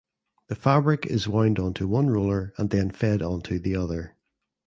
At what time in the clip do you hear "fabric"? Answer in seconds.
0.55-1.05